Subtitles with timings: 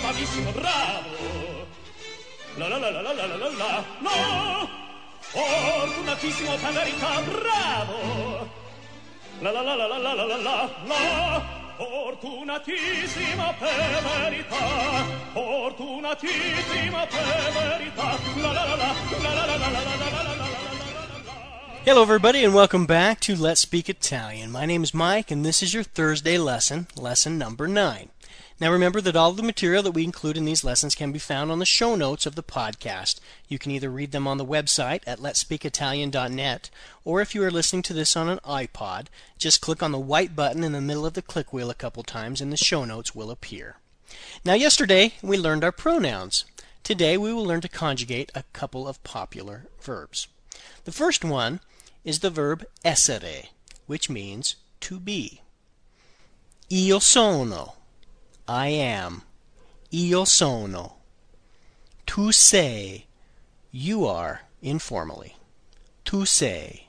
[0.00, 1.66] bravissimo, bravo.
[2.56, 4.68] La la la la la la la la no!
[5.20, 8.48] Fortunatissimo bravo!
[9.40, 14.56] La la la la la la la la la Fortunatissima per verità
[17.06, 20.46] per verità la la la la la la la la la la la la
[21.84, 24.50] Hello, everybody, and welcome back to Let's Speak Italian.
[24.50, 28.10] My name is Mike, and this is your Thursday lesson, lesson number nine.
[28.60, 31.50] Now, remember that all the material that we include in these lessons can be found
[31.50, 33.20] on the show notes of the podcast.
[33.48, 36.70] You can either read them on the website at letspeakitalian.net,
[37.04, 39.06] or if you are listening to this on an iPod,
[39.38, 42.02] just click on the white button in the middle of the click wheel a couple
[42.02, 43.76] times, and the show notes will appear.
[44.44, 46.44] Now, yesterday we learned our pronouns.
[46.82, 50.28] Today we will learn to conjugate a couple of popular verbs.
[50.84, 51.60] The first one
[52.04, 53.48] is the verb essere,
[53.86, 55.42] which means to be.
[56.70, 57.74] Io sono.
[58.48, 59.24] I am.
[59.90, 60.96] Io sono.
[62.06, 63.04] Tu sei.
[63.70, 65.36] You are, informally.
[66.06, 66.88] Tu sei.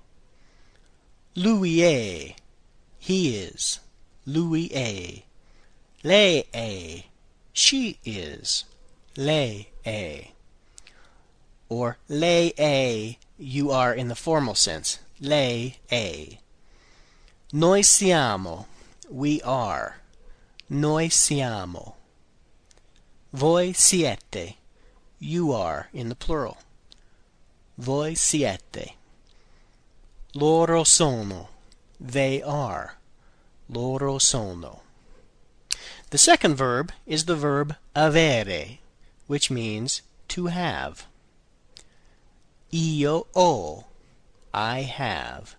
[1.35, 2.33] Lui è.
[2.99, 3.79] He is.
[4.25, 5.21] Lui è.
[6.01, 7.03] Lei è.
[7.51, 8.63] She is.
[9.17, 10.31] Lei è.
[11.67, 13.17] Or lei è.
[13.37, 14.99] You are in the formal sense.
[15.19, 16.37] Lei è.
[17.51, 18.67] Noi siamo.
[19.09, 19.95] We are.
[20.71, 21.95] Noi siamo.
[23.33, 24.57] Voi siete.
[25.17, 26.59] You are in the plural.
[27.75, 28.93] Voi siete.
[30.35, 31.49] Loro sono.
[31.99, 32.97] They are.
[33.67, 34.81] Loro sono.
[36.11, 38.77] The second verb is the verb avere,
[39.25, 41.07] which means to have.
[42.71, 43.85] Io ho.
[44.53, 45.55] I have.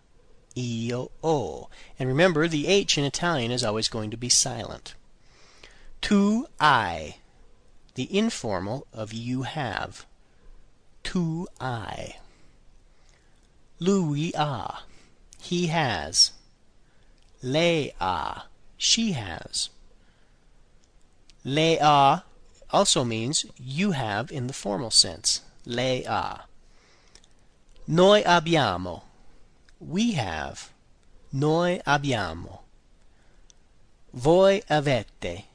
[0.56, 1.68] Io ho.
[1.98, 4.94] And remember, the H in Italian is always going to be silent.
[6.00, 7.16] Tu hai,
[7.94, 10.06] The informal of you have.
[11.02, 12.16] Tu hai.
[13.78, 14.84] Lui ha.
[15.40, 16.32] He has.
[17.42, 18.46] Lei ha.
[18.78, 19.70] She has.
[21.44, 22.24] Lei ha
[22.70, 25.42] also means you have in the formal sense.
[25.66, 26.46] Lei ha.
[27.86, 29.02] Noi abbiamo.
[29.80, 30.70] We have.
[31.32, 32.60] Noi abbiamo.
[34.12, 35.49] Voi avete.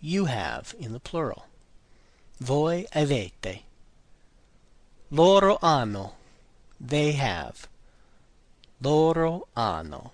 [0.00, 1.46] You have in the plural.
[2.40, 3.62] Voi avete.
[5.10, 6.14] Loro hanno.
[6.80, 7.68] They have.
[8.80, 10.12] Loro hanno.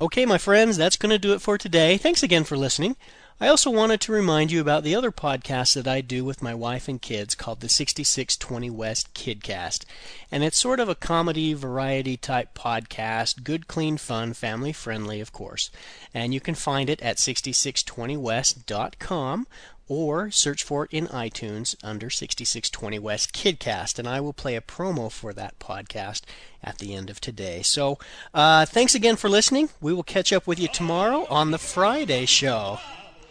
[0.00, 1.96] Okay, my friends, that's going to do it for today.
[1.96, 2.96] Thanks again for listening.
[3.38, 6.54] I also wanted to remind you about the other podcast that I do with my
[6.54, 9.84] wife and kids called the 6620 West Kidcast.
[10.32, 15.32] And it's sort of a comedy variety type podcast, good, clean fun, family friendly, of
[15.32, 15.70] course.
[16.14, 19.46] And you can find it at 6620west.com
[19.86, 24.62] or search for it in iTunes under 6620 West Kidcast, and I will play a
[24.62, 26.22] promo for that podcast
[26.64, 27.60] at the end of today.
[27.60, 27.98] So,
[28.32, 29.68] uh, thanks again for listening.
[29.80, 32.78] We will catch up with you tomorrow on the Friday show.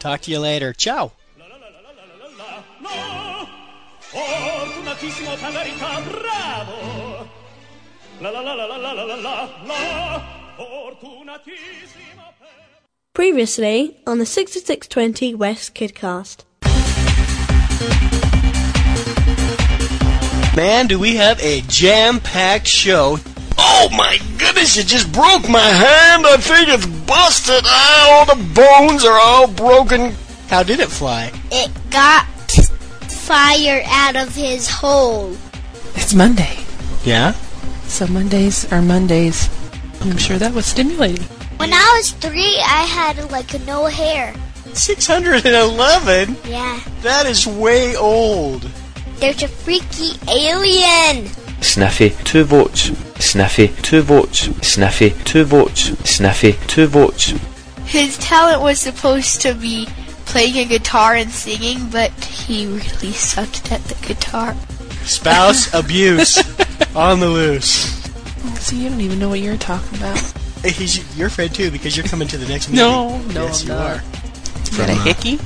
[0.05, 0.71] Talk to you later.
[0.71, 1.13] Ciao.
[4.11, 7.27] Fortunatissimo bravo!
[8.19, 9.16] La la la la la la la la
[9.66, 10.21] la
[10.57, 12.21] Fortunatissimo.
[13.13, 16.45] Previously on the 6620 West Kidcast.
[20.55, 23.17] Man, do we have a jam packed show.
[23.78, 26.25] Oh my goodness, you just broke my hand.
[26.25, 27.63] I think it's busted.
[27.66, 30.16] Ah, all the bones are all broken.
[30.50, 31.31] How did it fly?
[31.52, 32.25] It got
[33.12, 35.35] fire out of his hole.
[35.96, 36.58] It's Monday,
[37.03, 37.34] Yeah?
[37.88, 39.50] so Mondays are Mondays.
[40.02, 41.25] I'm sure that was stimulating.
[41.58, 44.34] When I was three, I had like no hair.
[44.74, 46.38] 611?
[46.46, 46.80] Yeah.
[47.02, 48.64] That is way old.
[49.18, 51.30] There's a freaky alien.
[51.66, 52.92] Sniffy, two votes.
[53.24, 54.50] Sniffy, two votes.
[54.66, 55.81] Sniffy, two votes.
[56.09, 57.34] Sniffy, two votes.
[57.86, 59.88] His talent was supposed to be
[60.26, 64.53] playing a guitar and singing, but he really sucked at the guitar.
[65.03, 66.38] Spouse abuse
[66.96, 67.94] on the loose.
[68.59, 70.18] So you don't even know what you're talking about.
[70.61, 72.85] Hey, he's your friend too because you're coming to the next meeting.
[72.85, 73.85] No, no, yes, I'm you not.
[73.85, 73.96] are.
[74.72, 75.40] You got a From, uh, hickey?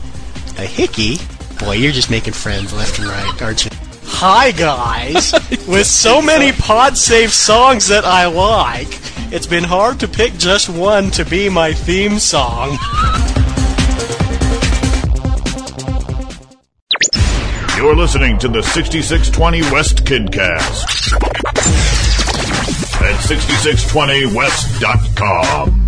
[0.57, 1.17] A hickey?
[1.59, 3.71] Boy, you're just making friends left and right, aren't you?
[4.21, 5.31] Hi, guys!
[5.65, 8.99] With so many pod safe songs that I like,
[9.31, 12.77] it's been hard to pick just one to be my theme song.
[17.77, 21.13] You're listening to the 6620 West Kidcast
[22.99, 25.78] at 6620west.com.